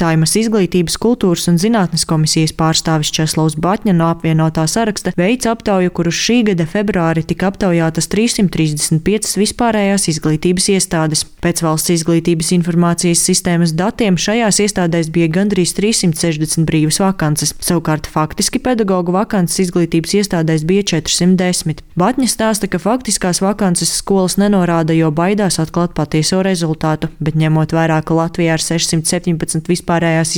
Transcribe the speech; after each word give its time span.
Saimas 0.00 0.32
izglītības, 0.38 0.94
kultūras 0.96 1.42
un 1.50 1.58
zinātnes 1.60 2.06
komisijas 2.08 2.54
pārstāvis 2.56 3.10
Česlavs 3.12 3.58
Batņa 3.60 3.92
no 3.98 4.06
apvienotā 4.08 4.62
saraksta 4.70 5.12
veids 5.18 5.44
aptauju, 5.50 5.90
kur 5.92 6.08
uz 6.08 6.16
šī 6.16 6.38
gada 6.46 6.64
februāri 6.64 7.20
tika 7.28 7.50
aptaujātas 7.50 8.08
335 8.08 9.36
vispārējās 9.36 10.08
izglītības 10.14 10.70
iestādes. 10.72 11.26
Pēc 11.44 11.60
valsts 11.66 11.92
izglītības 11.92 12.52
informācijas 12.56 13.24
sistēmas 13.28 13.74
datiem 13.76 14.16
šajās 14.16 14.62
iestādēs 14.64 15.10
bija 15.12 15.28
gandrīz 15.34 15.74
360 15.76 16.64
brīvas 16.70 17.02
vakances. 17.04 17.52
Savukārt 17.60 18.08
faktiski 18.08 18.62
pedagoģu 18.64 19.12
vakances 19.18 19.66
izglītības 19.66 20.16
iestādēs 20.22 20.64
bija 20.64 20.86
410. 20.94 21.84
Batņa 22.00 22.30
stāsta, 22.32 22.72
ka 22.72 22.80
faktiskās 22.80 23.42
vakances 23.44 23.92
skolas 24.00 24.38
nenorāda, 24.40 24.96
jo 24.96 25.12
baidās 25.12 25.60
atklāt 25.60 25.92
patieso 25.92 26.40
rezultātu, 26.46 27.12
bet 27.20 27.36
ņemot 27.36 27.76
vērā, 27.76 28.00
ka 28.00 28.16
Latvijā 28.16 28.56
ir 28.56 28.64
617 28.64 29.68
vispārējās 29.68 29.89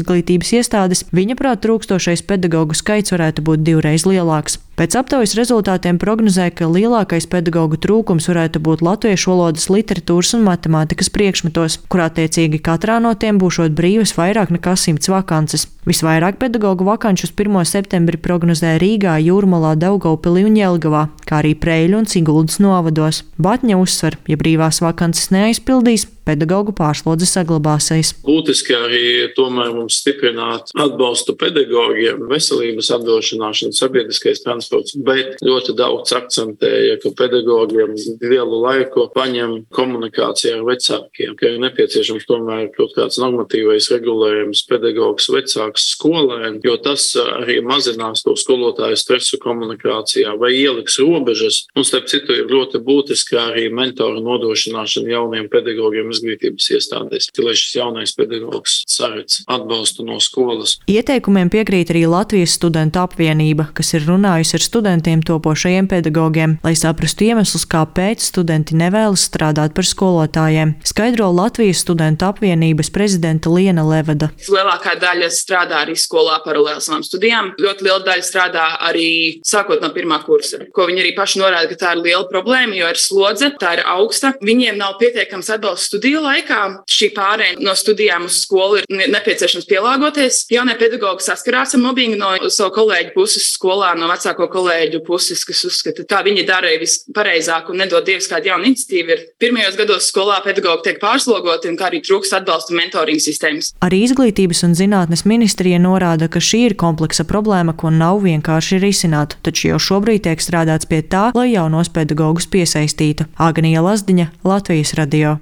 izglītības 0.00 0.52
iestādes, 0.58 1.04
viņa 1.14 1.38
prāt 1.38 1.62
trūkstošais 1.64 2.26
pedagoģu 2.26 2.76
skaits 2.82 3.14
varētu 3.14 3.46
būt 3.46 3.62
divreiz 3.66 4.04
lielāks. 4.08 4.58
Pēc 4.76 4.92
aptaujas 5.00 5.32
rezultātiem 5.38 5.96
prognozēja, 5.96 6.52
ka 6.58 6.66
lielākais 6.68 7.24
pedagoģu 7.32 7.78
trūkums 7.80 8.26
varētu 8.28 8.60
būt 8.60 8.82
latviešu 8.84 9.30
valodas, 9.32 9.70
literatūras 9.72 10.34
un 10.36 10.42
matemātikas 10.44 11.08
priekšmetos, 11.14 11.78
kur 11.88 12.02
attiecīgi 12.04 12.60
katrā 12.60 12.98
no 13.00 13.14
tiem 13.16 13.40
būšot 13.40 13.72
brīvas 13.78 14.12
vairāk 14.18 14.52
nekā 14.52 14.74
simts 14.76 15.08
vakances. 15.08 15.64
Visvairāk 15.88 16.36
pedagoģu 16.42 16.84
vakančus 16.90 17.32
1. 17.32 17.56
septembrī 17.70 18.20
prognozēja 18.20 18.80
Rīgā, 18.82 19.14
Jūrmalā, 19.22 19.76
Daugaupilī 19.80 20.44
un 20.48 20.58
Jelgavā, 20.60 21.06
kā 21.24 21.40
arī 21.40 21.54
Preļu 21.56 22.02
un 22.02 22.10
Siguldas 22.10 22.60
novados. 22.60 23.22
Batņa 23.40 23.80
uzsver, 23.80 24.18
ja 24.28 24.36
brīvās 24.36 24.82
vakances 24.84 25.30
neaizpildīs, 25.32 26.08
pedagoģu 26.26 26.74
pārslodze 26.74 27.28
saglabāsies. 27.30 28.12
Būtiski 28.26 28.74
arī 28.74 29.06
tomēr 29.36 29.70
mums 29.76 30.00
stiprināt 30.02 30.72
atbalstu 30.74 31.36
pedagogiem, 31.38 32.26
veselības 32.32 32.90
apdrošināšanu, 32.98 33.76
sabiedriskais 33.78 34.42
transports, 34.42 34.65
bet 35.06 35.42
ļoti 35.44 35.74
daudz 35.78 36.14
akcentēja, 36.16 36.98
ka 37.02 37.12
pedagogiem 37.18 37.94
lielu 38.22 38.60
laiku 38.62 39.06
paņem 39.14 39.56
komunikācija 39.74 40.56
ar 40.58 40.64
vecākiem, 40.66 41.36
ka 41.38 41.50
ir 41.52 41.60
nepieciešams 41.64 42.26
tomēr 42.28 42.70
kaut 42.76 42.94
kāds 42.96 43.20
normatīvais 43.22 43.90
regulējums 43.92 44.64
pedagogs 44.70 45.28
vecāks 45.32 45.90
skolēn, 45.94 46.60
jo 46.64 46.76
tas 46.82 47.08
arī 47.20 47.58
mazinās 47.64 48.24
to 48.26 48.36
skolotāju 48.38 48.98
stresu 49.00 49.40
komunikācijā 49.42 50.36
vai 50.40 50.52
ieliks 50.56 51.00
robežas. 51.02 51.64
Un 51.76 51.86
starp 51.86 52.08
citu 52.10 52.34
ir 52.36 52.50
ļoti 52.50 52.80
būtiski 52.86 53.38
arī 53.40 53.68
mentoru 53.74 54.22
nodrošināšana 54.24 55.14
jauniem 55.16 55.50
pedagogiem 55.52 56.12
izglītības 56.14 56.70
iestādēs, 56.78 57.30
lai 57.42 57.56
šis 57.58 57.78
jaunais 57.80 58.14
pedagogs 58.16 58.82
saredz 58.96 59.42
atbalstu 59.46 60.04
no 60.06 60.18
skolas. 60.22 60.76
Ieteikumiem 60.90 61.50
piekrīt 61.52 61.92
arī 61.92 62.06
Latvijas 62.10 62.56
studentu 62.56 63.02
apvienība, 63.02 63.68
kas 63.76 63.92
ir 63.96 64.06
runājusi 64.08 64.56
ar 64.58 64.64
studentiem 64.64 65.22
topošajiem 65.26 65.88
pedagogiem, 65.90 66.56
lai 66.64 66.74
saprastu 66.78 67.28
iemeslus, 67.28 67.66
kāpēc 67.70 68.24
studenti 68.30 68.76
nevēlas 68.78 69.26
strādāt 69.28 69.74
par 69.76 69.88
skolotājiem. 69.88 70.76
Skaidro 70.86 71.28
Latvijas 71.34 71.82
studentu 71.84 72.28
apvienības 72.28 72.90
prezidenta 72.94 73.52
Liena 73.52 73.84
Levada. 73.86 74.30
Lielākā 74.46 74.96
daļa 75.02 75.30
strādā 75.34 75.82
arī 75.84 75.96
skolā 75.98 76.38
paralēli 76.44 76.82
savām 76.84 77.04
studijām. 77.06 77.52
Ļoti 77.60 77.86
liela 77.86 78.02
daļa 78.06 78.26
strādā 78.26 78.66
arī 78.88 79.08
sākot 79.46 79.82
no 79.84 79.92
pirmā 79.94 80.20
kursa, 80.26 80.62
ko 80.74 80.86
viņi 80.88 81.02
arī 81.04 81.12
paši 81.16 81.42
norāda, 81.42 81.70
ka 81.70 81.80
tā 81.82 81.94
ir 81.96 82.04
liela 82.04 82.26
problēma, 82.30 82.76
jo 82.78 82.90
ir 82.92 83.00
slodze, 83.00 83.52
tā 83.60 83.76
ir 83.78 83.84
augsta. 83.96 84.34
Viņiem 84.44 84.78
nav 84.80 84.96
pietiekams 85.00 85.50
atbalsts 85.56 85.90
studiju 85.90 86.22
laikā. 86.24 86.62
Šī 86.90 87.10
pārējai 87.16 87.60
no 87.64 87.74
studijām 87.78 88.26
uz 88.28 88.40
skolu 88.44 88.80
ir 88.80 88.85
nepieciešams 88.90 89.66
pielāgoties. 89.70 90.44
Jaunie 90.52 90.76
pedagoģi 90.78 91.26
saskarās 91.26 91.74
ar 91.76 91.82
mobbingu 91.82 92.18
no 92.20 92.32
savu 92.52 92.72
kolēģu 92.76 93.12
puses 93.14 93.48
skolā, 93.54 93.92
no 93.98 94.08
vecāko 94.10 94.48
kolēģu 94.52 95.02
puses, 95.06 95.44
kas 95.48 95.64
uzskata, 95.68 96.06
ka 96.08 96.22
viņi 96.26 96.46
darīja 96.48 96.82
vispareizāk 96.82 97.70
un 97.72 97.80
nedod 97.82 98.06
Dievs 98.06 98.28
kādu 98.30 98.52
jaunu 98.52 98.70
iniciatīvu. 98.70 99.14
Ir 99.16 99.24
pirmajos 99.42 99.78
gados 99.80 100.10
skolā 100.10 100.38
pedagoģi 100.44 100.86
tiek 100.86 101.00
pārslogoti 101.02 101.70
un 101.70 101.78
kā 101.78 101.88
arī 101.90 102.02
trūkst 102.06 102.36
atbalsta 102.38 102.76
mentoring 102.76 103.22
sistēmas. 103.22 103.72
Arī 103.84 104.02
izglītības 104.06 104.62
un 104.68 104.76
zinātnes 104.78 105.26
ministrija 105.28 105.80
norāda, 105.82 106.30
ka 106.30 106.42
šī 106.42 106.66
ir 106.70 106.76
kompleksa 106.78 107.26
problēma, 107.28 107.76
ko 107.76 107.90
nav 107.94 108.22
vienkārši 108.26 108.80
risināt, 108.82 109.38
taču 109.46 109.72
jau 109.72 109.80
šobrīd 109.88 110.26
tiek 110.28 110.42
strādāts 110.42 110.88
pie 110.88 111.02
tā, 111.02 111.30
lai 111.36 111.50
jaunos 111.52 111.90
pedagogus 111.92 112.48
piesaistītu. 112.50 113.28
Agnija 113.36 113.84
Lazdiņa, 113.86 114.30
Latvijas 114.46 114.94
radio. 114.98 115.38